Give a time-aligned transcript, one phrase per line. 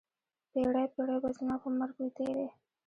[0.51, 2.47] پیړۍ، پیړۍ به زما په مرګ وي تېرې